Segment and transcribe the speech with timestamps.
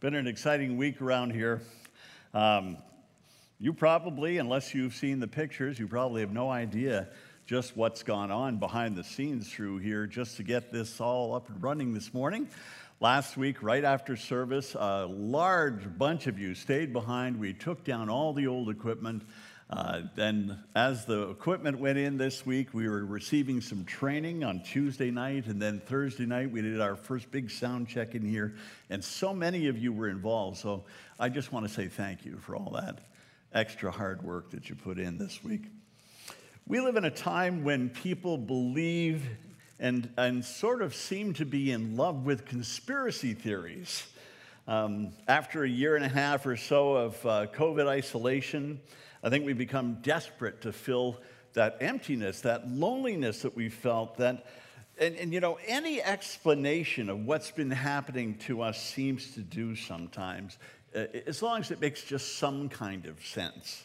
[0.00, 1.60] Been an exciting week around here.
[2.32, 2.76] Um,
[3.58, 7.08] you probably, unless you've seen the pictures, you probably have no idea
[7.46, 11.48] just what's gone on behind the scenes through here just to get this all up
[11.48, 12.46] and running this morning.
[13.00, 17.36] Last week, right after service, a large bunch of you stayed behind.
[17.36, 19.24] We took down all the old equipment.
[19.70, 24.62] Uh, then, as the equipment went in this week, we were receiving some training on
[24.62, 28.54] Tuesday night, and then Thursday night, we did our first big sound check in here.
[28.88, 30.56] And so many of you were involved.
[30.56, 30.84] So,
[31.20, 33.00] I just want to say thank you for all that
[33.52, 35.62] extra hard work that you put in this week.
[36.66, 39.22] We live in a time when people believe
[39.78, 44.06] and, and sort of seem to be in love with conspiracy theories.
[44.66, 48.80] Um, after a year and a half or so of uh, COVID isolation,
[49.22, 51.20] I think we become desperate to fill
[51.54, 54.46] that emptiness, that loneliness that we felt, that
[55.00, 59.76] and, and, you know, any explanation of what's been happening to us seems to do
[59.76, 60.58] sometimes,
[60.94, 63.84] uh, as long as it makes just some kind of sense.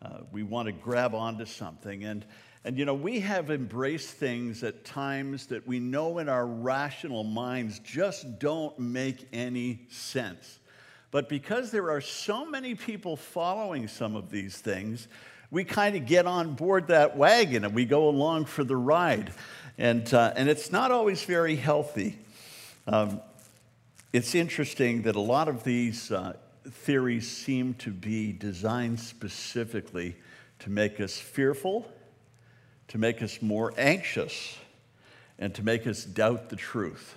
[0.00, 2.04] Uh, we want to grab onto something.
[2.04, 2.24] And,
[2.64, 7.24] and, you know, we have embraced things at times that we know in our rational
[7.24, 10.60] minds just don't make any sense.
[11.12, 15.06] But because there are so many people following some of these things,
[15.50, 19.30] we kind of get on board that wagon and we go along for the ride.
[19.76, 22.18] And, uh, and it's not always very healthy.
[22.86, 23.20] Um,
[24.14, 26.32] it's interesting that a lot of these uh,
[26.66, 30.16] theories seem to be designed specifically
[30.60, 31.92] to make us fearful,
[32.88, 34.56] to make us more anxious,
[35.38, 37.14] and to make us doubt the truth.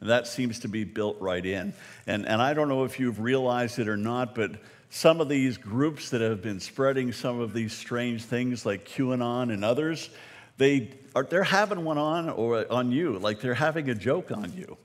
[0.00, 1.74] And that seems to be built right in.
[2.06, 4.52] And, and I don't know if you've realized it or not, but
[4.90, 9.52] some of these groups that have been spreading some of these strange things like QAnon
[9.52, 10.08] and others,
[10.56, 14.52] they are, they're having one on or on you, like they're having a joke on
[14.56, 14.76] you.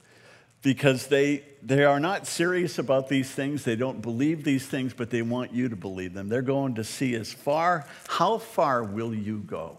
[0.61, 3.65] Because they, they are not serious about these things.
[3.65, 6.29] They don't believe these things, but they want you to believe them.
[6.29, 9.77] They're going to see as far, how far will you go?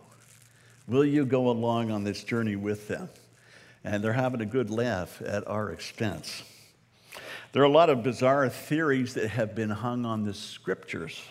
[0.87, 3.09] Will you go along on this journey with them?
[3.85, 6.43] And they're having a good laugh at our expense.
[7.53, 11.23] There are a lot of bizarre theories that have been hung on the scriptures,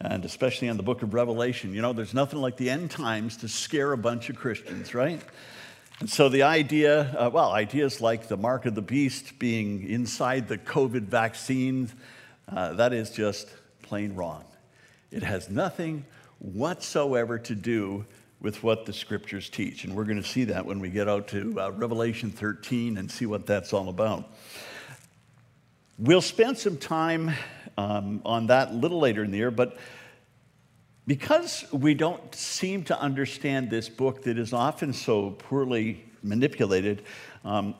[0.00, 1.72] and especially on the book of Revelation.
[1.74, 5.22] You know, there's nothing like the end times to scare a bunch of Christians, right?
[6.00, 10.48] And so the idea, uh, well, ideas like the mark of the beast being inside
[10.48, 11.90] the COVID vaccine,
[12.48, 13.48] uh, that is just
[13.82, 14.44] plain wrong.
[15.12, 16.04] It has nothing
[16.40, 18.04] whatsoever to do
[18.42, 19.84] with what the scriptures teach.
[19.84, 23.10] And we're going to see that when we get out to uh, Revelation 13 and
[23.10, 24.28] see what that's all about.
[25.96, 27.30] We'll spend some time
[27.78, 29.78] um, on that a little later in the year, but
[31.06, 37.04] because we don't seem to understand this book that is often so poorly manipulated,
[37.44, 37.74] um,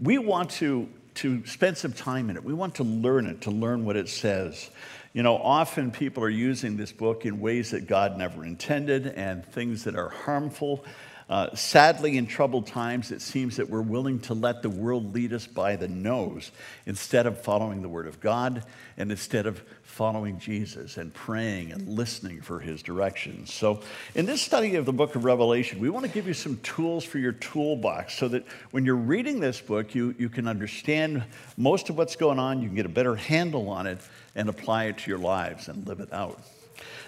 [0.00, 2.44] we want to, to spend some time in it.
[2.44, 4.70] We want to learn it, to learn what it says.
[5.16, 9.46] You know, often people are using this book in ways that God never intended and
[9.46, 10.84] things that are harmful.
[11.30, 15.32] Uh, sadly, in troubled times, it seems that we're willing to let the world lead
[15.32, 16.52] us by the nose
[16.84, 18.62] instead of following the Word of God
[18.98, 23.52] and instead of following Jesus and praying and listening for His directions.
[23.54, 23.80] So,
[24.14, 27.04] in this study of the book of Revelation, we want to give you some tools
[27.04, 31.24] for your toolbox so that when you're reading this book, you, you can understand
[31.56, 33.98] most of what's going on, you can get a better handle on it,
[34.36, 36.40] and apply it to your lives and live it out.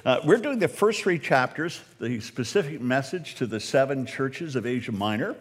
[0.05, 4.67] Uh, we're doing the first three chapters, the specific message to the seven churches of
[4.67, 5.37] Asia Minor.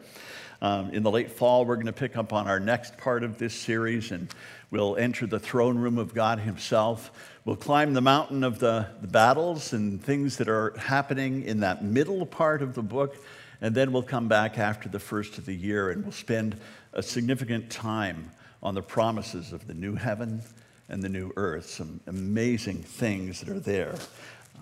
[0.61, 3.37] Um, in the late fall, we're going to pick up on our next part of
[3.37, 4.27] this series and
[4.71, 7.11] we'll enter the throne room of God Himself.
[7.45, 11.83] We'll climb the mountain of the, the battles and things that are happening in that
[11.83, 13.15] middle part of the book.
[13.61, 16.59] And then we'll come back after the first of the year and we'll spend
[16.93, 18.31] a significant time
[18.61, 20.41] on the promises of the new heaven
[20.89, 21.69] and the new earth.
[21.69, 23.95] Some amazing things that are there.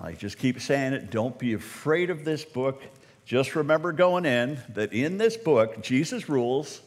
[0.02, 1.12] I just keep saying it.
[1.12, 2.82] Don't be afraid of this book.
[3.26, 6.82] Just remember going in that in this book, Jesus rules,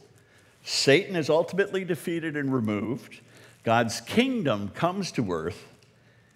[0.63, 3.19] Satan is ultimately defeated and removed,
[3.63, 5.67] God's kingdom comes to earth,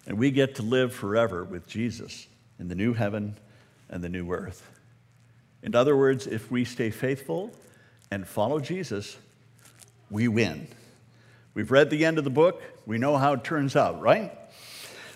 [0.06, 2.26] and we get to live forever with Jesus
[2.58, 3.36] in the new heaven
[3.88, 4.70] and the new earth.
[5.62, 7.50] In other words, if we stay faithful
[8.10, 9.16] and follow Jesus,
[10.10, 10.68] we win.
[11.54, 14.32] We've read the end of the book, we know how it turns out, right?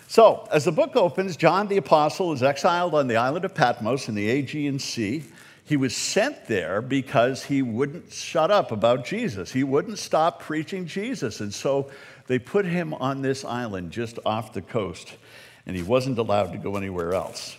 [0.07, 4.09] So, as the book opens, John the Apostle is exiled on the island of Patmos
[4.09, 5.23] in the Aegean Sea.
[5.65, 9.51] He was sent there because he wouldn't shut up about Jesus.
[9.51, 11.41] He wouldn't stop preaching Jesus.
[11.41, 11.91] And so
[12.25, 15.15] they put him on this island just off the coast,
[15.67, 17.55] and he wasn't allowed to go anywhere else.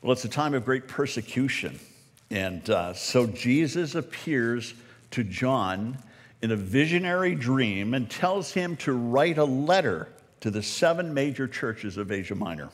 [0.00, 1.78] Well, it's a time of great persecution.
[2.30, 4.72] And uh, so Jesus appears
[5.10, 5.98] to John
[6.42, 10.08] in a visionary dream and tells him to write a letter
[10.40, 12.68] to the seven major churches of Asia Minor.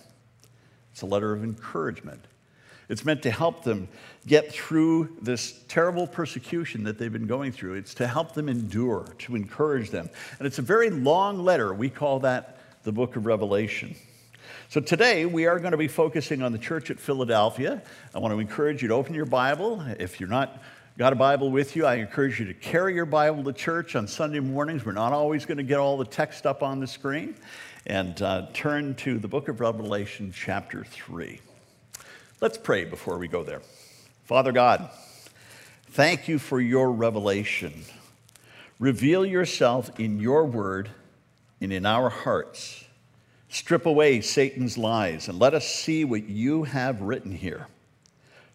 [0.93, 2.25] It's a letter of encouragement.
[2.89, 3.89] It's meant to help them
[4.27, 7.75] get through this terrible persecution that they've been going through.
[7.75, 10.09] It's to help them endure, to encourage them.
[10.39, 11.75] And it's a very long letter.
[11.75, 13.95] We call that the book of Revelation.
[14.71, 17.83] So today we are going to be focusing on the church at Philadelphia.
[18.15, 19.83] I want to encourage you to open your Bible.
[19.99, 20.63] If you're not
[20.99, 24.09] got a Bible with you, I encourage you to carry your Bible to church on
[24.09, 24.85] Sunday mornings.
[24.85, 27.37] We're not always going to get all the text up on the screen.
[27.87, 31.41] And uh, turn to the book of Revelation, chapter 3.
[32.41, 33.63] Let's pray before we go there.
[34.25, 34.91] Father God,
[35.91, 37.85] thank you for your revelation.
[38.81, 40.91] Reveal yourself in your word
[41.61, 42.85] and in our hearts.
[43.49, 47.69] Strip away Satan's lies and let us see what you have written here.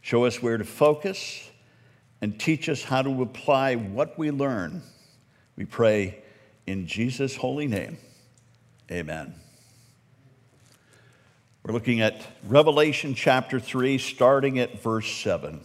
[0.01, 1.49] Show us where to focus
[2.23, 4.81] and teach us how to apply what we learn.
[5.57, 6.23] We pray
[6.65, 7.97] in Jesus' holy name.
[8.89, 9.35] Amen.
[11.63, 15.59] We're looking at Revelation chapter 3, starting at verse 7.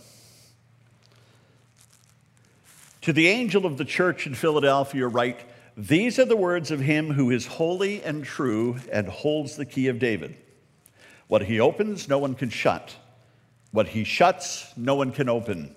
[3.03, 5.39] To the angel of the church in Philadelphia, write,
[5.77, 9.87] these are the words of him who is holy and true and holds the key
[9.87, 10.37] of David.
[11.29, 12.97] What he opens, no one can shut.
[13.71, 15.77] What he shuts, no one can open.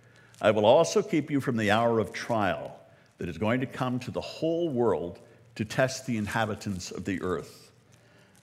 [0.41, 2.75] I will also keep you from the hour of trial
[3.19, 5.19] that is going to come to the whole world
[5.55, 7.71] to test the inhabitants of the earth.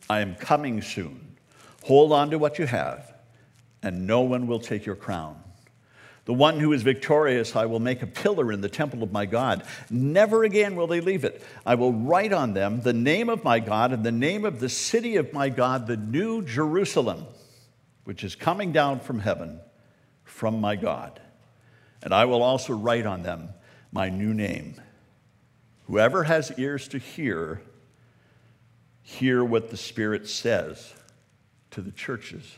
[0.09, 1.37] I am coming soon.
[1.85, 3.12] Hold on to what you have,
[3.83, 5.43] and no one will take your crown.
[6.27, 9.25] The one who is victorious, I will make a pillar in the temple of my
[9.25, 9.65] God.
[9.91, 11.43] Never again will they leave it.
[11.65, 14.69] I will write on them the name of my God and the name of the
[14.69, 17.25] city of my God, the new Jerusalem,
[18.05, 19.61] which is coming down from heaven
[20.25, 21.19] from my God.
[22.03, 23.50] And I will also write on them
[23.93, 24.81] my new name.
[25.87, 27.62] Whoever has ears to hear,
[29.03, 30.93] hear what the Spirit says
[31.71, 32.56] to the churches.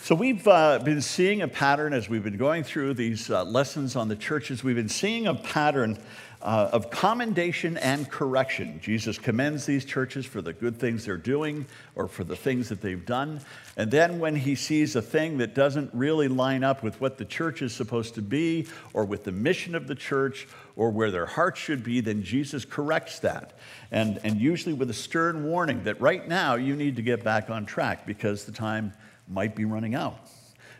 [0.00, 3.96] So, we've uh, been seeing a pattern as we've been going through these uh, lessons
[3.96, 4.62] on the churches.
[4.62, 5.98] We've been seeing a pattern
[6.40, 8.78] uh, of commendation and correction.
[8.80, 12.80] Jesus commends these churches for the good things they're doing or for the things that
[12.80, 13.40] they've done.
[13.76, 17.24] And then, when he sees a thing that doesn't really line up with what the
[17.24, 20.46] church is supposed to be or with the mission of the church
[20.76, 23.58] or where their hearts should be, then Jesus corrects that.
[23.90, 27.50] And, and usually with a stern warning that right now you need to get back
[27.50, 28.92] on track because the time
[29.26, 30.18] might be running out.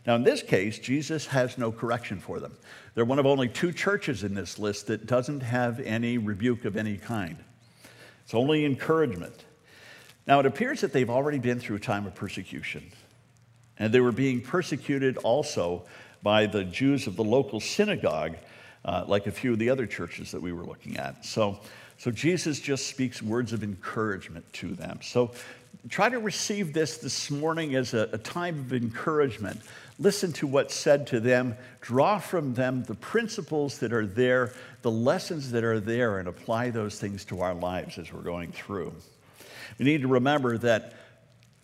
[0.08, 2.56] Now, in this case, Jesus has no correction for them.
[2.94, 6.78] They're one of only two churches in this list that doesn't have any rebuke of
[6.78, 7.36] any kind.
[8.24, 9.44] It's only encouragement.
[10.26, 12.90] Now, it appears that they've already been through a time of persecution,
[13.78, 15.82] and they were being persecuted also
[16.22, 18.38] by the Jews of the local synagogue,
[18.86, 21.22] uh, like a few of the other churches that we were looking at.
[21.26, 21.60] So,
[21.98, 25.00] so Jesus just speaks words of encouragement to them.
[25.02, 25.32] So
[25.88, 29.60] try to receive this this morning as a, a, time of encouragement.
[29.98, 34.52] Listen to what's said to them, draw from them the principles that are there,
[34.82, 38.52] the lessons that are there, and apply those things to our lives as we're going
[38.52, 38.92] through.
[39.78, 40.94] We need to remember that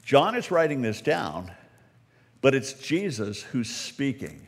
[0.03, 1.53] John is writing this down,
[2.41, 4.47] but it's Jesus who's speaking.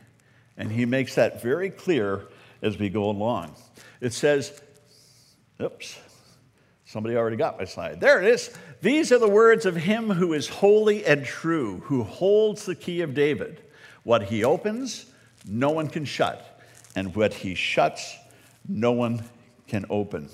[0.57, 2.27] And he makes that very clear
[2.63, 3.55] as we go along.
[4.01, 4.61] It says,
[5.61, 5.97] oops,
[6.87, 8.01] Somebody already got my slide.
[8.01, 8.57] There it is.
[8.81, 13.01] These are the words of him who is holy and true, who holds the key
[13.03, 13.61] of David.
[14.07, 15.07] What he opens,
[15.45, 16.63] no one can shut,
[16.95, 18.17] and what he shuts,
[18.69, 19.25] no one
[19.67, 20.29] can open.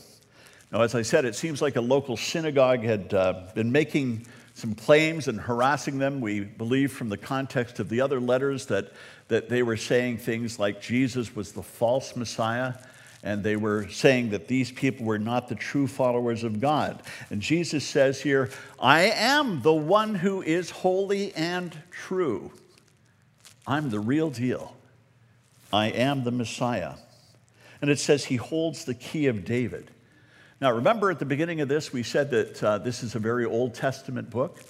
[0.70, 4.74] Now, as I said, it seems like a local synagogue had uh, been making some
[4.74, 6.20] claims and harassing them.
[6.20, 8.92] We believe from the context of the other letters that,
[9.28, 12.74] that they were saying things like Jesus was the false Messiah
[13.22, 17.02] and they were saying that these people were not the true followers of God.
[17.30, 22.50] And Jesus says here, I am the one who is holy and true.
[23.66, 24.74] I'm the real deal.
[25.72, 26.94] I am the Messiah.
[27.80, 29.90] And it says he holds the key of David.
[30.60, 33.44] Now, remember at the beginning of this, we said that uh, this is a very
[33.44, 34.60] Old Testament book.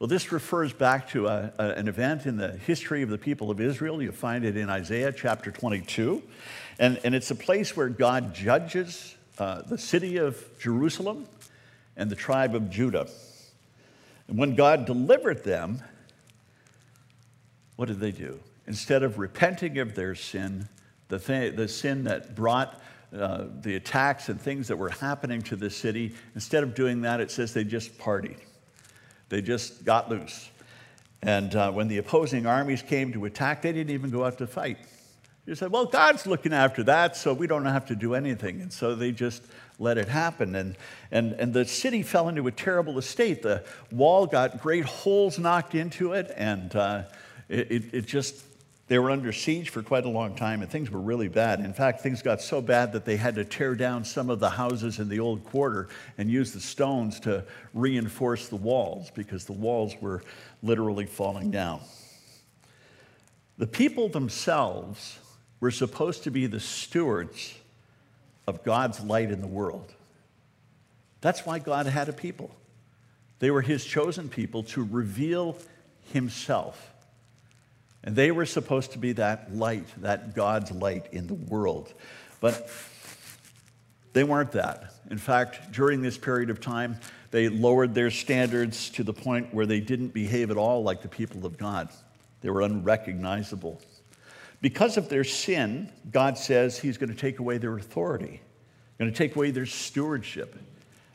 [0.00, 3.50] Well, this refers back to a, a, an event in the history of the people
[3.50, 4.02] of Israel.
[4.02, 6.22] You find it in Isaiah chapter 22.
[6.80, 11.26] And, and it's a place where God judges uh, the city of Jerusalem
[11.96, 13.06] and the tribe of Judah.
[14.26, 15.80] And when God delivered them,
[17.76, 18.40] what did they do?
[18.66, 20.68] Instead of repenting of their sin,
[21.08, 22.80] the, th- the sin that brought
[23.16, 27.20] uh, the attacks and things that were happening to the city, instead of doing that,
[27.20, 28.38] it says they just partied.
[29.28, 30.50] They just got loose.
[31.22, 34.46] And uh, when the opposing armies came to attack, they didn't even go out to
[34.46, 34.78] fight.
[35.46, 38.62] You said, well, God's looking after that, so we don't have to do anything.
[38.62, 39.42] And so they just
[39.78, 40.54] let it happen.
[40.54, 40.76] And,
[41.10, 43.42] and, and the city fell into a terrible estate.
[43.42, 47.02] The wall got great holes knocked into it, and uh,
[47.48, 48.44] it, it, it just,
[48.88, 51.60] they were under siege for quite a long time, and things were really bad.
[51.60, 54.50] In fact, things got so bad that they had to tear down some of the
[54.50, 59.52] houses in the old quarter and use the stones to reinforce the walls because the
[59.52, 60.22] walls were
[60.62, 61.80] literally falling down.
[63.56, 65.18] The people themselves
[65.60, 67.54] were supposed to be the stewards
[68.46, 69.92] of God's light in the world.
[71.20, 72.54] That's why God had a people.
[73.38, 75.56] They were his chosen people to reveal
[76.12, 76.93] himself.
[78.04, 81.92] And they were supposed to be that light, that God's light in the world.
[82.40, 82.70] But
[84.12, 84.94] they weren't that.
[85.10, 89.66] In fact, during this period of time, they lowered their standards to the point where
[89.66, 91.88] they didn't behave at all like the people of God.
[92.42, 93.80] They were unrecognizable.
[94.60, 98.40] Because of their sin, God says He's going to take away their authority
[98.98, 100.56] going to take away their stewardship.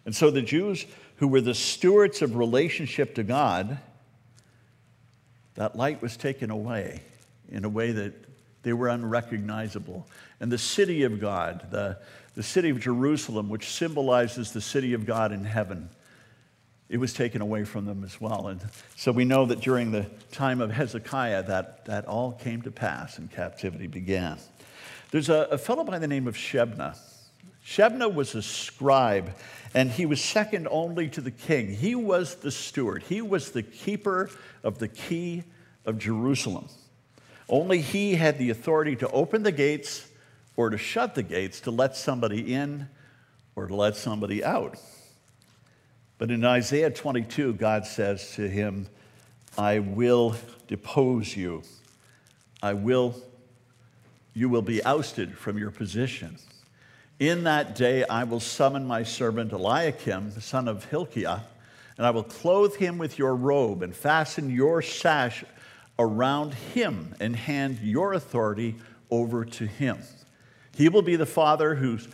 [0.06, 0.86] And so the Jews
[1.18, 3.78] who were the stewards of relationship to God,
[5.56, 7.02] that light was taken away
[7.50, 8.14] in a way that
[8.64, 10.08] they were unrecognizable.
[10.40, 11.98] And the city of God, the,
[12.36, 15.90] the city of Jerusalem, which symbolizes the city of God in heaven,
[16.90, 18.48] it was taken away from them as well.
[18.48, 18.62] And
[18.96, 23.18] so we know that during the time of Hezekiah, that, that all came to pass
[23.18, 24.38] and captivity began.
[25.12, 26.98] There's a, a fellow by the name of Shebna
[27.66, 29.36] Shebna was a scribe,
[29.74, 31.74] and he was second only to the king.
[31.74, 34.30] He was the steward, he was the keeper
[34.64, 35.44] of the key
[35.86, 36.68] of Jerusalem.
[37.48, 40.08] Only he had the authority to open the gates
[40.56, 42.88] or to shut the gates to let somebody in
[43.56, 44.78] or to let somebody out.
[46.20, 48.88] But in Isaiah 22, God says to him,
[49.58, 50.36] I will
[50.68, 51.64] depose you.
[52.62, 53.16] I will,
[54.34, 56.38] you will be ousted from your position.
[57.20, 61.42] In that day I will summon my servant Eliakim, the son of Hilkiah,
[61.98, 65.44] and I will clothe him with your robe and fasten your sash
[66.00, 68.78] around him and hand your authority
[69.12, 69.98] over to him.
[70.78, 72.08] He will be the father who's,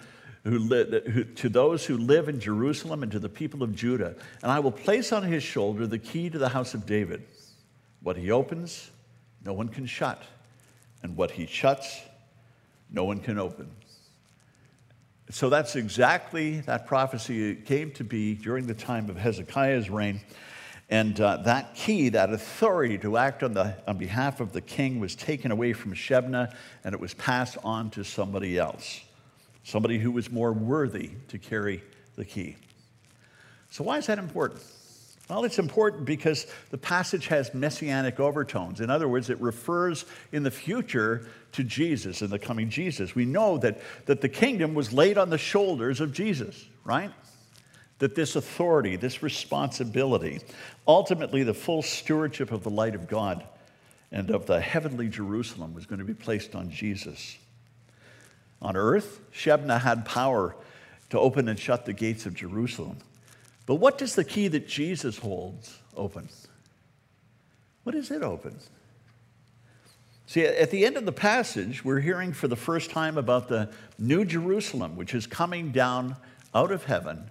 [0.44, 4.16] who, who, to those who live in Jerusalem and to the people of Judah.
[4.42, 7.22] And I will place on his shoulder the key to the house of David.
[8.02, 8.90] What he opens,
[9.46, 10.24] no one can shut.
[11.04, 12.02] And what he shuts,
[12.90, 13.70] no one can open.
[15.32, 20.22] So that's exactly that prophecy came to be during the time of Hezekiah's reign.
[20.90, 25.00] And uh, that key, that authority to act on, the, on behalf of the king,
[25.00, 26.54] was taken away from Shebna
[26.84, 29.02] and it was passed on to somebody else,
[29.64, 31.84] somebody who was more worthy to carry
[32.16, 32.56] the key.
[33.72, 34.62] So, why is that important?
[35.30, 38.80] Well, it's important because the passage has messianic overtones.
[38.80, 43.16] In other words, it refers in the future to Jesus and the coming Jesus.
[43.16, 47.10] We know that, that the kingdom was laid on the shoulders of Jesus, right?
[48.00, 50.42] That this authority, this responsibility,
[50.88, 53.44] ultimately the full stewardship of the light of God
[54.12, 57.38] and of the heavenly Jerusalem was going to be placed on Jesus.
[58.62, 60.56] On earth, Shebna had power
[61.10, 62.98] to open and shut the gates of Jerusalem.
[63.66, 66.30] But what does the key that Jesus holds open?
[67.84, 68.60] What does it open?
[70.28, 73.70] See, at the end of the passage, we're hearing for the first time about the
[74.00, 76.16] New Jerusalem, which is coming down
[76.54, 77.30] out of heaven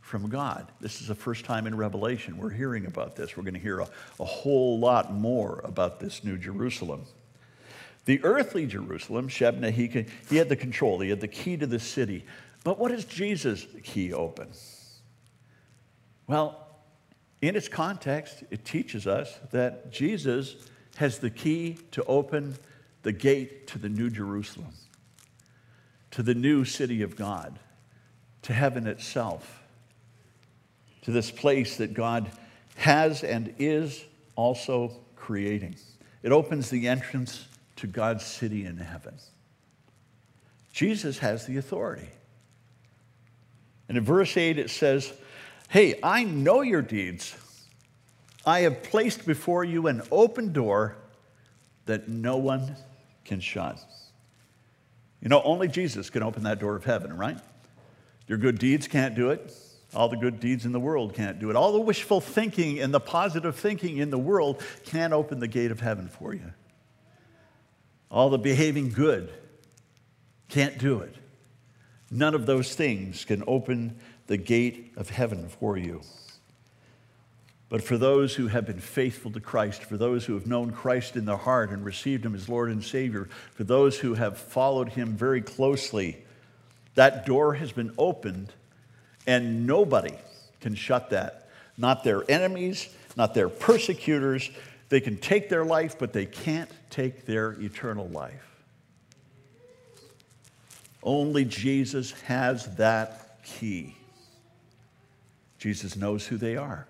[0.00, 0.66] from God.
[0.80, 3.36] This is the first time in Revelation we're hearing about this.
[3.36, 7.04] We're going to hear a, a whole lot more about this New Jerusalem.
[8.06, 11.78] The earthly Jerusalem, Shebna, he, he had the control, he had the key to the
[11.78, 12.24] city.
[12.64, 14.48] But what does Jesus' key open?
[16.30, 16.64] Well,
[17.42, 20.54] in its context, it teaches us that Jesus
[20.94, 22.54] has the key to open
[23.02, 24.72] the gate to the New Jerusalem,
[26.12, 27.58] to the new city of God,
[28.42, 29.64] to heaven itself,
[31.02, 32.30] to this place that God
[32.76, 34.04] has and is
[34.36, 35.74] also creating.
[36.22, 39.16] It opens the entrance to God's city in heaven.
[40.72, 42.10] Jesus has the authority.
[43.88, 45.12] And in verse 8, it says,
[45.70, 47.32] Hey, I know your deeds.
[48.44, 50.96] I have placed before you an open door
[51.86, 52.74] that no one
[53.24, 53.78] can shut.
[55.22, 57.38] You know, only Jesus can open that door of heaven, right?
[58.26, 59.54] Your good deeds can't do it.
[59.94, 61.56] All the good deeds in the world can't do it.
[61.56, 65.70] All the wishful thinking and the positive thinking in the world can't open the gate
[65.70, 66.52] of heaven for you.
[68.10, 69.32] All the behaving good
[70.48, 71.14] can't do it.
[72.10, 74.00] None of those things can open
[74.30, 76.00] the gate of heaven for you.
[77.68, 81.16] But for those who have been faithful to Christ, for those who have known Christ
[81.16, 84.90] in their heart and received Him as Lord and Savior, for those who have followed
[84.90, 86.16] Him very closely,
[86.94, 88.52] that door has been opened
[89.26, 90.14] and nobody
[90.60, 91.48] can shut that.
[91.76, 94.48] Not their enemies, not their persecutors.
[94.90, 98.62] They can take their life, but they can't take their eternal life.
[101.02, 103.96] Only Jesus has that key.
[105.60, 106.88] Jesus knows who they are.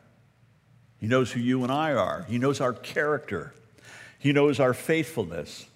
[1.01, 2.25] He knows who you and I are.
[2.29, 3.53] He knows our character.
[4.19, 5.67] He knows our faithfulness.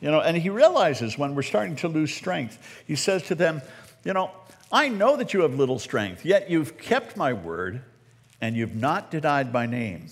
[0.00, 3.60] You know, and he realizes when we're starting to lose strength, he says to them,
[4.04, 4.30] You know,
[4.70, 7.82] I know that you have little strength, yet you've kept my word
[8.40, 10.06] and you've not denied my name.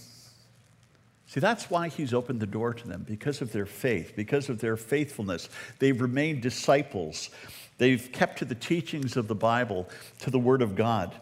[1.29, 4.61] See, that's why he's opened the door to them, because of their faith, because of
[4.61, 5.49] their faithfulness.
[5.79, 7.31] They've remained disciples.
[7.79, 9.89] They've kept to the teachings of the Bible,
[10.21, 11.15] to the Word of God.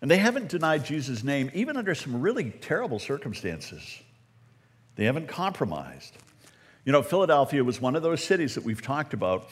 [0.00, 4.00] And they haven't denied Jesus' name, even under some really terrible circumstances.
[4.94, 6.16] They haven't compromised.
[6.84, 9.48] You know, Philadelphia was one of those cities that we've talked about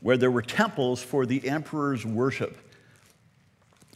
[0.00, 2.56] where there were temples for the emperor's worship.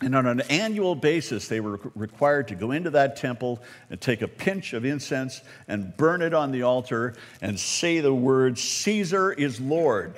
[0.02, 4.22] And on an annual basis, they were required to go into that temple and take
[4.22, 9.32] a pinch of incense and burn it on the altar and say the words, Caesar
[9.32, 10.14] is Lord.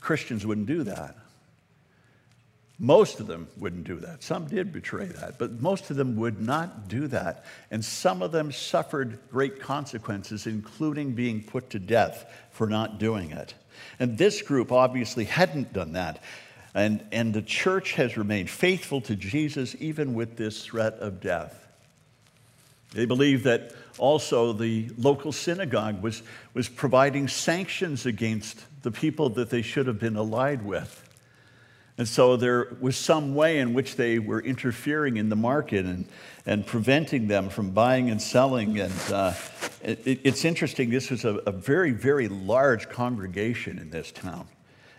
[0.00, 1.16] Christians wouldn't do that.
[2.82, 4.22] Most of them wouldn't do that.
[4.22, 7.44] Some did betray that, but most of them would not do that.
[7.70, 13.32] And some of them suffered great consequences, including being put to death for not doing
[13.32, 13.52] it.
[13.98, 16.22] And this group obviously hadn't done that.
[16.72, 21.68] And, and the church has remained faithful to Jesus even with this threat of death.
[22.92, 26.22] They believe that also the local synagogue was,
[26.54, 31.09] was providing sanctions against the people that they should have been allied with.
[32.00, 36.06] And so there was some way in which they were interfering in the market and,
[36.46, 38.80] and preventing them from buying and selling.
[38.80, 39.34] And uh,
[39.82, 44.48] it, it's interesting, this was a, a, very, very large congregation in this town.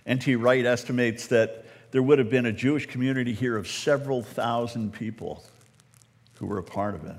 [0.05, 0.35] N.T.
[0.35, 5.43] Wright estimates that there would have been a Jewish community here of several thousand people
[6.35, 7.17] who were a part of it.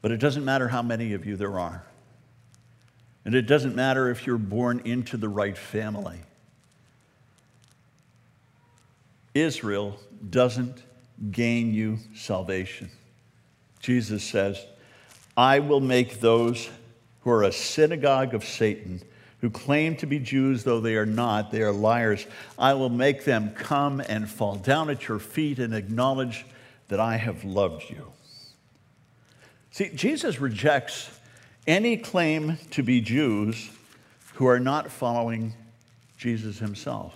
[0.00, 1.84] But it doesn't matter how many of you there are.
[3.24, 6.20] And it doesn't matter if you're born into the right family.
[9.34, 10.82] Israel doesn't
[11.30, 12.90] gain you salvation.
[13.80, 14.64] Jesus says,
[15.36, 16.68] I will make those
[17.20, 19.02] who are a synagogue of Satan,
[19.40, 22.26] who claim to be Jews though they are not, they are liars.
[22.58, 26.44] I will make them come and fall down at your feet and acknowledge
[26.88, 28.12] that I have loved you.
[29.70, 31.10] See, Jesus rejects
[31.66, 33.70] any claim to be Jews
[34.34, 35.54] who are not following
[36.18, 37.14] Jesus himself.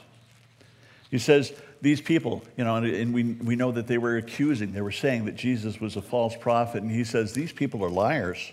[1.11, 1.53] He says,
[1.85, 4.91] these people, you know, and, and, we, we know that they were accusing, they were
[4.91, 6.83] saying that Jesus was a false prophet.
[6.83, 8.53] And he says, These people are liars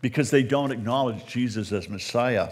[0.00, 2.50] because they don't acknowledge Jesus as Messiah.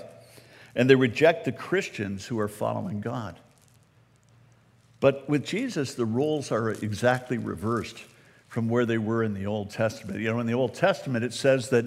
[0.74, 3.38] And they reject the Christians who are following God.
[4.98, 8.02] But with Jesus, the roles are exactly reversed
[8.48, 10.18] from where they were in the Old Testament.
[10.18, 11.84] You know, in the Old Testament, it says that,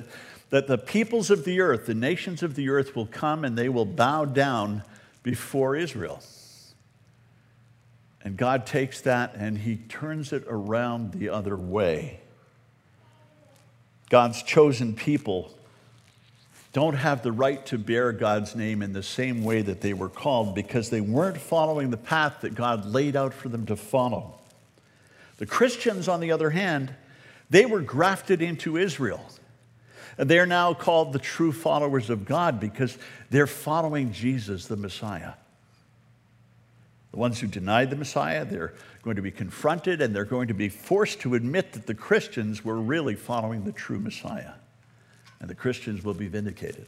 [0.51, 3.67] that the peoples of the earth, the nations of the earth, will come and they
[3.67, 4.83] will bow down
[5.21, 6.21] before Israel.
[8.29, 12.19] And God takes that and he turns it around the other way.
[14.11, 15.51] God's chosen people
[16.71, 20.09] don't have the right to bear God's name in the same way that they were
[20.09, 24.39] called because they weren't following the path that God laid out for them to follow.
[25.37, 26.93] The Christians, on the other hand,
[27.49, 29.25] they were grafted into Israel.
[30.19, 32.95] And they're now called the true followers of God because
[33.31, 35.33] they're following Jesus, the Messiah.
[37.11, 40.53] The ones who denied the Messiah, they're going to be confronted and they're going to
[40.53, 44.53] be forced to admit that the Christians were really following the true Messiah.
[45.39, 46.87] And the Christians will be vindicated.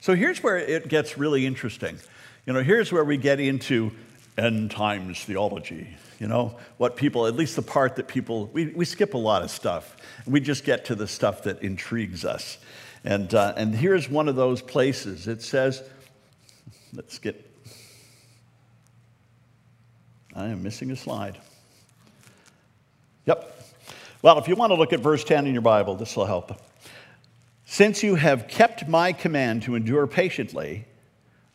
[0.00, 1.98] So here's where it gets really interesting.
[2.46, 3.92] You know, here's where we get into
[4.38, 5.96] end times theology.
[6.18, 9.42] You know, what people, at least the part that people, we, we skip a lot
[9.42, 9.96] of stuff.
[10.26, 12.58] We just get to the stuff that intrigues us.
[13.04, 15.28] And, uh, and here's one of those places.
[15.28, 15.82] It says,
[16.92, 17.45] let's get
[20.36, 21.38] I am missing a slide.
[23.24, 23.58] Yep.
[24.20, 26.60] Well, if you want to look at verse 10 in your Bible, this will help.
[27.64, 30.84] Since you have kept my command to endure patiently,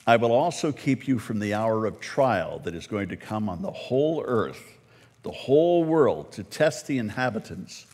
[0.08, 3.48] I will also keep you from the hour of trial that is going to come
[3.50, 4.78] on the whole earth,
[5.22, 7.86] the whole world, to test the inhabitants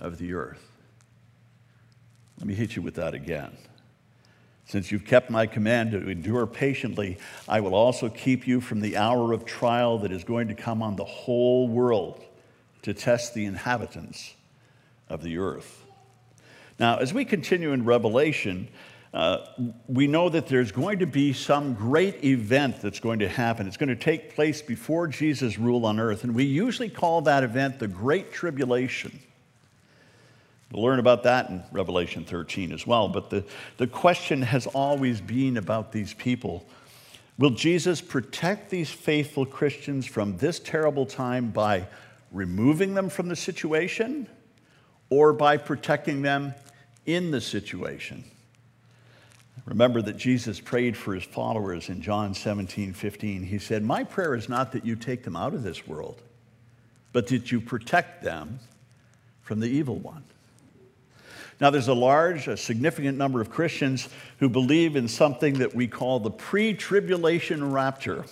[0.00, 0.66] of the earth.
[2.38, 3.56] Let me hit you with that again.
[4.64, 8.96] Since you've kept my command to endure patiently, I will also keep you from the
[8.96, 12.24] hour of trial that is going to come on the whole world
[12.82, 14.34] to test the inhabitants
[15.08, 15.84] of the earth.
[16.78, 18.68] Now, as we continue in Revelation,
[19.12, 19.44] uh,
[19.88, 23.66] we know that there's going to be some great event that's going to happen.
[23.66, 27.44] It's going to take place before Jesus' rule on earth, and we usually call that
[27.44, 29.20] event the Great Tribulation.
[30.72, 33.08] We'll learn about that in Revelation 13 as well.
[33.08, 33.44] But the,
[33.76, 36.66] the question has always been about these people.
[37.38, 41.86] Will Jesus protect these faithful Christians from this terrible time by
[42.30, 44.26] removing them from the situation
[45.10, 46.54] or by protecting them
[47.04, 48.24] in the situation?
[49.66, 53.42] Remember that Jesus prayed for his followers in John 17, 15.
[53.42, 56.22] He said, My prayer is not that you take them out of this world,
[57.12, 58.58] but that you protect them
[59.42, 60.24] from the evil one.
[61.62, 64.08] Now, there's a large, a significant number of Christians
[64.40, 68.24] who believe in something that we call the pre tribulation rapture.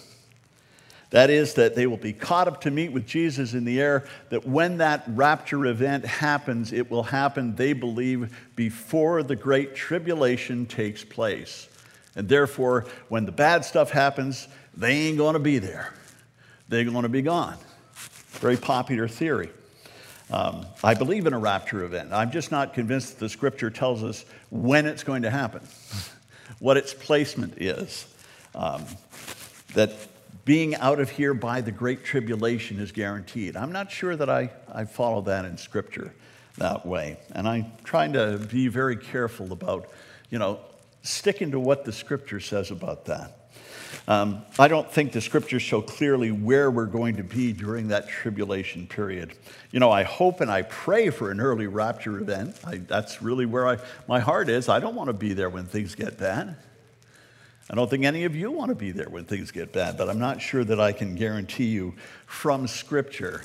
[1.10, 4.04] That is, that they will be caught up to meet with Jesus in the air,
[4.30, 10.66] that when that rapture event happens, it will happen, they believe, before the great tribulation
[10.66, 11.68] takes place.
[12.16, 15.94] And therefore, when the bad stuff happens, they ain't going to be there.
[16.68, 17.58] They're going to be gone.
[18.40, 19.50] Very popular theory.
[20.30, 22.12] Um, I believe in a rapture event.
[22.12, 25.62] I'm just not convinced that the scripture tells us when it's going to happen,
[26.60, 28.06] what its placement is.
[28.54, 28.84] Um,
[29.74, 29.92] that
[30.44, 33.56] being out of here by the great tribulation is guaranteed.
[33.56, 36.12] I'm not sure that I, I follow that in scripture
[36.58, 37.18] that way.
[37.32, 39.88] And I'm trying to be very careful about,
[40.30, 40.60] you know,
[41.02, 43.39] sticking to what the scripture says about that.
[44.08, 48.08] Um, I don't think the scriptures show clearly where we're going to be during that
[48.08, 49.34] tribulation period.
[49.70, 52.58] You know, I hope and I pray for an early rapture event.
[52.64, 54.68] I, that's really where I, my heart is.
[54.68, 56.56] I don't want to be there when things get bad.
[57.70, 60.10] I don't think any of you want to be there when things get bad, but
[60.10, 61.94] I'm not sure that I can guarantee you
[62.26, 63.42] from Scripture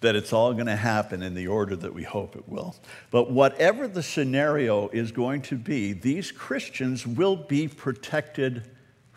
[0.00, 2.76] that it's all going to happen in the order that we hope it will.
[3.10, 8.62] But whatever the scenario is going to be, these Christians will be protected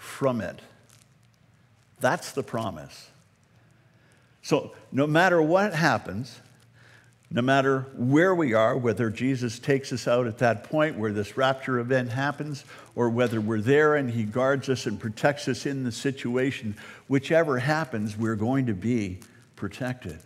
[0.01, 0.59] from it.
[1.99, 3.09] That's the promise.
[4.41, 6.39] So, no matter what happens,
[7.29, 11.37] no matter where we are, whether Jesus takes us out at that point where this
[11.37, 15.83] rapture event happens, or whether we're there and he guards us and protects us in
[15.83, 16.75] the situation,
[17.07, 19.19] whichever happens, we're going to be
[19.55, 20.17] protected.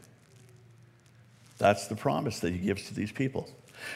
[1.57, 3.49] That's the promise that he gives to these people.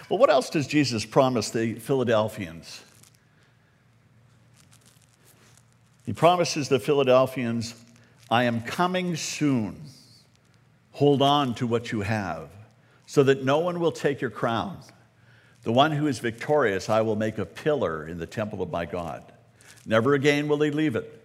[0.10, 2.82] Well, what else does Jesus promise the Philadelphians?
[6.10, 7.76] He promises the Philadelphians,
[8.32, 9.80] I am coming soon.
[10.94, 12.50] Hold on to what you have,
[13.06, 14.80] so that no one will take your crown.
[15.62, 18.88] The one who is victorious, I will make a pillar in the temple of my
[18.88, 19.22] God.
[19.86, 21.24] Never again will they leave it.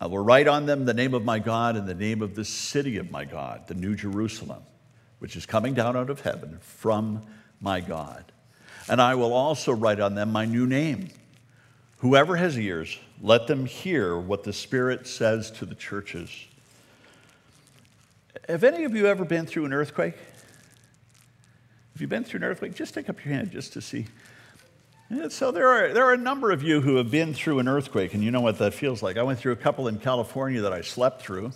[0.00, 2.44] I will write on them the name of my God and the name of the
[2.44, 4.64] city of my God, the New Jerusalem,
[5.20, 7.24] which is coming down out of heaven from
[7.60, 8.24] my God.
[8.88, 11.10] And I will also write on them my new name.
[11.98, 16.30] Whoever has ears, let them hear what the Spirit says to the churches.
[18.48, 20.14] Have any of you ever been through an earthquake?
[21.92, 22.74] Have you been through an earthquake?
[22.74, 24.06] Just take up your hand just to see.
[25.10, 27.66] Yeah, so there are, there are a number of you who have been through an
[27.66, 29.16] earthquake, and you know what that feels like.
[29.16, 31.50] I went through a couple in California that I slept through.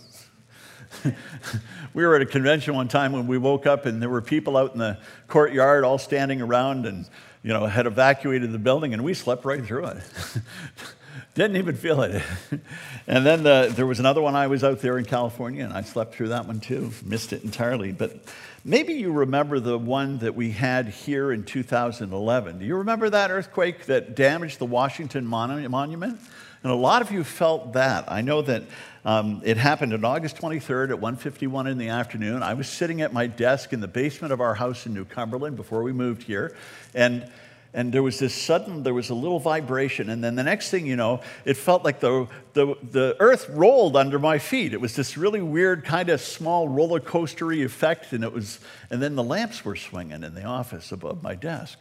[1.93, 4.57] we were at a convention one time when we woke up, and there were people
[4.57, 7.05] out in the courtyard all standing around and
[7.43, 9.97] you know, had evacuated the building, and we slept right through it.
[11.35, 12.23] Didn't even feel it.
[13.07, 15.81] and then the, there was another one I was out there in California, and I
[15.81, 16.91] slept through that one too.
[17.03, 17.91] Missed it entirely.
[17.91, 18.17] But
[18.63, 22.59] maybe you remember the one that we had here in 2011.
[22.59, 26.19] Do you remember that earthquake that damaged the Washington Monument?
[26.63, 28.09] And a lot of you felt that.
[28.09, 28.63] I know that
[29.05, 32.41] um, it happened on August 23rd at 1:51 in the afternoon.
[32.41, 35.57] I was sitting at my desk in the basement of our house in New Cumberland
[35.57, 36.55] before we moved here,
[36.95, 37.29] and
[37.75, 40.85] and there was this sudden, there was a little vibration, and then the next thing
[40.85, 44.73] you know, it felt like the, the, the earth rolled under my feet.
[44.73, 48.59] It was this really weird, kind of small roller coastery effect, and it was,
[48.91, 51.79] and then the lamps were swinging in the office above my desk.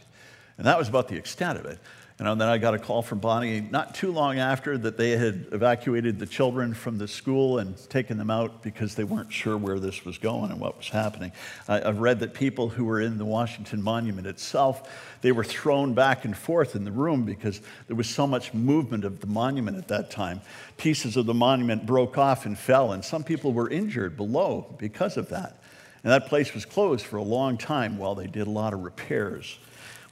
[0.56, 1.78] And that was about the extent of it.
[2.18, 5.46] And then I got a call from Bonnie not too long after that they had
[5.50, 9.80] evacuated the children from the school and taken them out because they weren't sure where
[9.80, 11.32] this was going and what was happening.
[11.66, 14.88] I've read that people who were in the Washington Monument itself,
[15.22, 19.04] they were thrown back and forth in the room because there was so much movement
[19.04, 20.42] of the monument at that time.
[20.76, 25.16] Pieces of the monument broke off and fell, and some people were injured below because
[25.16, 25.58] of that.
[26.04, 28.82] And that place was closed for a long time while they did a lot of
[28.82, 29.58] repairs.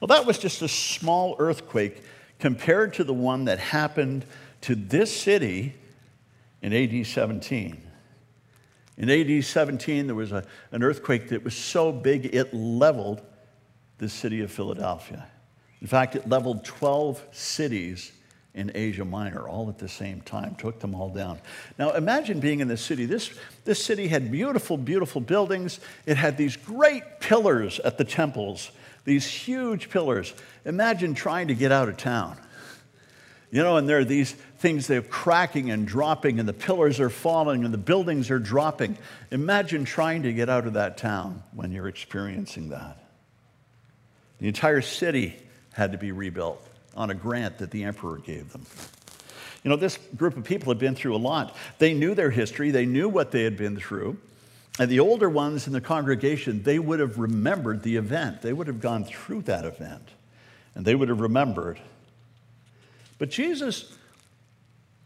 [0.01, 2.03] Well, that was just a small earthquake
[2.39, 4.25] compared to the one that happened
[4.63, 5.75] to this city
[6.63, 7.83] in AD 17.
[8.97, 13.21] In AD 17, there was a, an earthquake that was so big it leveled
[13.99, 15.27] the city of Philadelphia.
[15.81, 18.13] In fact, it leveled 12 cities
[18.55, 21.39] in Asia Minor all at the same time, took them all down.
[21.79, 23.07] Now imagine being in this city.
[23.07, 23.31] This,
[23.65, 25.81] this city had beautiful, beautiful buildings.
[26.05, 28.71] It had these great pillars at the temples
[29.05, 30.33] these huge pillars.
[30.65, 32.37] Imagine trying to get out of town.
[33.51, 37.11] You know, and there are these things they're cracking and dropping, and the pillars are
[37.11, 38.97] falling, and the buildings are dropping.
[39.33, 43.03] Imagine trying to get out of that town when you're experiencing that.
[44.39, 45.37] The entire city
[45.73, 46.65] had to be rebuilt
[46.97, 48.65] on a grant that the emperor gave them.
[49.65, 51.57] You know, this group of people had been through a lot.
[51.79, 54.19] They knew their history, they knew what they had been through.
[54.78, 58.40] And the older ones in the congregation, they would have remembered the event.
[58.40, 60.09] They would have gone through that event
[60.74, 61.80] and they would have remembered.
[63.18, 63.92] But Jesus,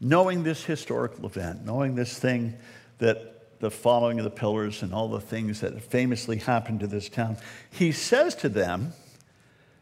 [0.01, 2.55] knowing this historical event, knowing this thing
[2.99, 7.09] that the following of the pillars and all the things that famously happened to this
[7.09, 7.37] town,
[7.71, 8.93] he says to them,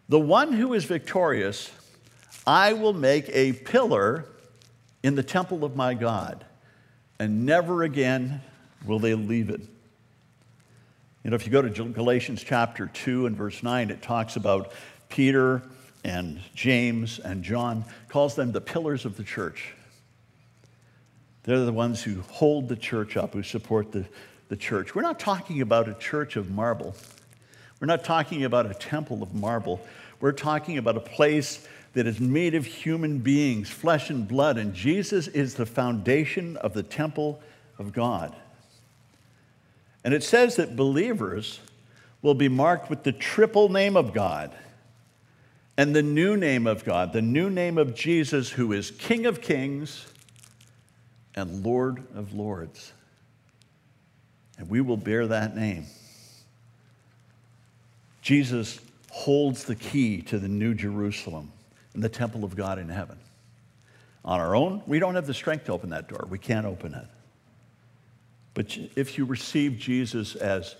[0.08, 1.70] The one who is victorious,
[2.46, 4.24] I will make a pillar
[5.02, 6.44] in the temple of my God,
[7.18, 8.40] and never again
[8.86, 9.60] will they leave it.
[11.24, 14.72] You know, if you go to Galatians chapter 2 and verse 9, it talks about
[15.08, 15.62] Peter
[16.02, 19.72] and James and John, calls them the pillars of the church.
[21.44, 24.04] They're the ones who hold the church up, who support the,
[24.48, 24.96] the church.
[24.96, 26.96] We're not talking about a church of marble.
[27.80, 29.80] We're not talking about a temple of marble.
[30.20, 34.74] We're talking about a place that is made of human beings, flesh and blood, and
[34.74, 37.40] Jesus is the foundation of the temple
[37.78, 38.34] of God.
[40.04, 41.60] And it says that believers
[42.22, 44.52] will be marked with the triple name of God
[45.76, 49.40] and the new name of God, the new name of Jesus, who is King of
[49.40, 50.06] kings
[51.34, 52.92] and Lord of lords.
[54.58, 55.86] And we will bear that name.
[58.20, 61.50] Jesus holds the key to the new Jerusalem
[61.94, 63.18] and the temple of God in heaven.
[64.24, 66.26] On our own, we don't have the strength to open that door.
[66.30, 67.06] We can't open it.
[68.54, 70.76] But if you receive Jesus as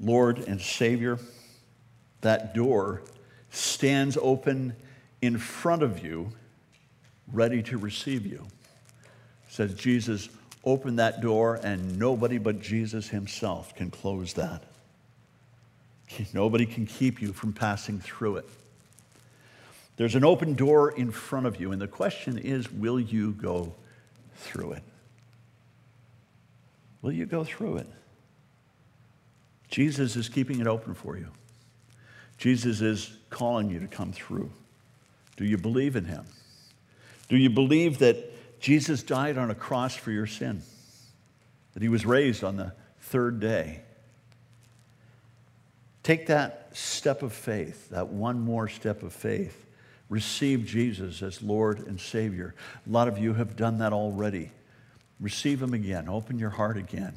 [0.00, 1.18] Lord and Savior,
[2.22, 3.02] that door
[3.50, 4.74] stands open
[5.22, 6.32] in front of you,
[7.32, 8.46] ready to receive you.
[9.48, 10.28] says Jesus,
[10.64, 14.64] open that door, and nobody but Jesus Himself can close that.
[16.32, 18.48] Nobody can keep you from passing through it.
[19.96, 23.74] There's an open door in front of you, and the question is will you go
[24.36, 24.82] through it?
[27.04, 27.86] Will you go through it?
[29.68, 31.28] Jesus is keeping it open for you.
[32.38, 34.50] Jesus is calling you to come through.
[35.36, 36.24] Do you believe in him?
[37.28, 40.62] Do you believe that Jesus died on a cross for your sin?
[41.74, 43.82] That he was raised on the third day?
[46.02, 49.66] Take that step of faith, that one more step of faith.
[50.08, 52.54] Receive Jesus as Lord and Savior.
[52.86, 54.52] A lot of you have done that already.
[55.20, 56.08] Receive Him again.
[56.08, 57.14] Open your heart again.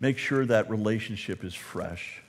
[0.00, 2.22] Make sure that relationship is fresh.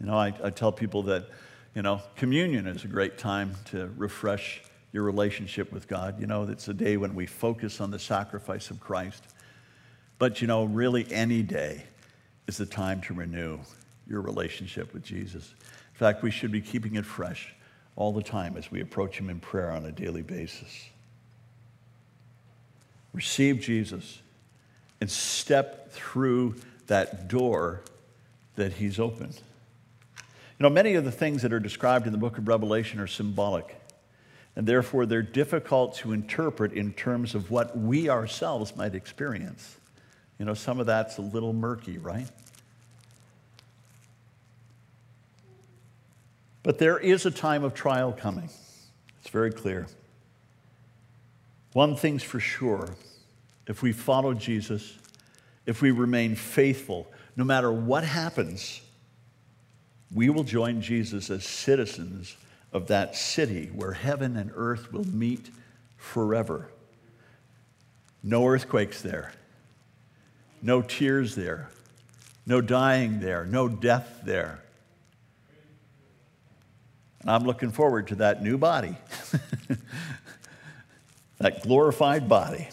[0.00, 1.28] You know, I, I tell people that,
[1.74, 6.20] you know, communion is a great time to refresh your relationship with God.
[6.20, 9.24] You know, it's a day when we focus on the sacrifice of Christ.
[10.18, 11.84] But, you know, really any day
[12.46, 13.58] is the time to renew
[14.08, 15.54] your relationship with Jesus.
[15.92, 17.54] In fact, we should be keeping it fresh
[17.96, 20.88] all the time as we approach Him in prayer on a daily basis
[23.16, 24.20] receive Jesus,
[25.00, 26.54] and step through
[26.86, 27.80] that door
[28.56, 29.40] that He's opened.
[30.58, 33.06] You know, many of the things that are described in the book of Revelation are
[33.06, 33.74] symbolic,
[34.54, 39.76] and therefore they're difficult to interpret in terms of what we ourselves might experience.
[40.38, 42.28] You know, some of that's a little murky, right?
[46.62, 48.50] But there is a time of trial coming.
[49.20, 49.86] It's very clear.
[51.72, 52.90] One thing's for sure
[53.66, 54.96] if we follow Jesus,
[55.66, 58.80] if we remain faithful, no matter what happens,
[60.14, 62.36] we will join Jesus as citizens
[62.72, 65.50] of that city where heaven and earth will meet
[65.96, 66.70] forever.
[68.22, 69.32] No earthquakes there,
[70.62, 71.68] no tears there,
[72.46, 74.60] no dying there, no death there.
[77.20, 78.96] And I'm looking forward to that new body,
[81.38, 82.68] that glorified body.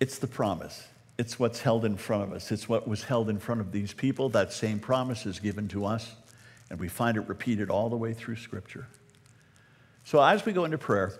[0.00, 0.86] It's the promise.
[1.18, 2.52] It's what's held in front of us.
[2.52, 4.28] It's what was held in front of these people.
[4.28, 6.14] That same promise is given to us,
[6.70, 8.86] and we find it repeated all the way through Scripture.
[10.04, 11.12] So as we go into prayer,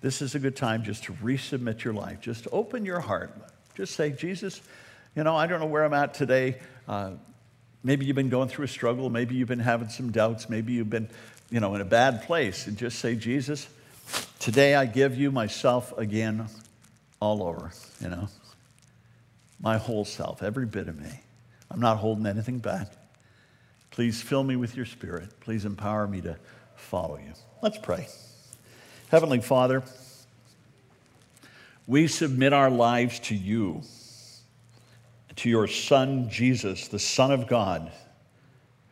[0.00, 2.20] this is a good time just to resubmit your life.
[2.20, 3.30] Just open your heart.
[3.74, 4.62] Just say, Jesus,
[5.14, 6.56] you know, I don't know where I'm at today.
[6.88, 7.12] Uh,
[7.84, 9.10] maybe you've been going through a struggle.
[9.10, 10.48] Maybe you've been having some doubts.
[10.48, 11.10] Maybe you've been,
[11.50, 12.66] you know, in a bad place.
[12.66, 13.68] And just say, Jesus,
[14.38, 16.48] today I give you myself again
[17.26, 18.28] all over, you know
[19.60, 21.20] my whole self, every bit of me.
[21.70, 22.88] I'm not holding anything back.
[23.90, 25.40] Please fill me with your spirit.
[25.40, 26.36] Please empower me to
[26.74, 27.32] follow you.
[27.62, 28.06] Let's pray.
[29.08, 29.82] Heavenly Father,
[31.86, 33.82] we submit our lives to you,
[35.36, 37.90] to your Son, Jesus, the Son of God,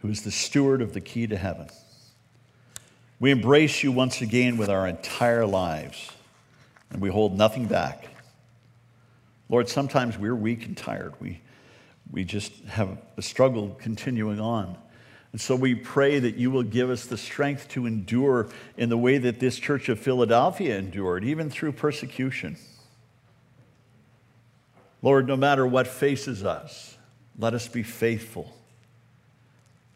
[0.01, 1.69] who is the steward of the key to heaven.
[3.21, 6.11] We embrace you once again with our entire lives,
[6.91, 8.09] and we hold nothing back.
[9.49, 11.15] Lord, sometimes we're weak and tired.
[11.21, 11.41] We,
[12.11, 14.77] we just have a struggle continuing on.
[15.33, 18.97] And so we pray that you will give us the strength to endure in the
[18.97, 22.57] way that this church of Philadelphia endured, even through persecution.
[25.03, 26.97] Lord, no matter what faces us,
[27.39, 28.57] let us be faithful.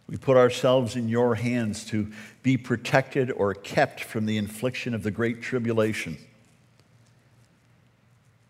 [0.08, 2.11] We put ourselves in your hands to
[2.42, 6.18] be protected or kept from the infliction of the great tribulation.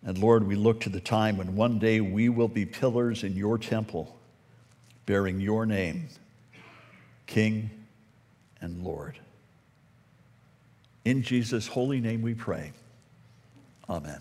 [0.05, 3.37] And Lord, we look to the time when one day we will be pillars in
[3.37, 4.17] your temple,
[5.07, 6.09] bearing your name,
[7.27, 7.71] King
[8.61, 9.19] and Lord.
[11.05, 12.73] In Jesus' holy name we pray.
[13.89, 14.21] Amen.